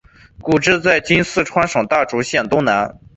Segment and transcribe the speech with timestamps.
[0.41, 2.97] 故治在今四川省大竹县东南。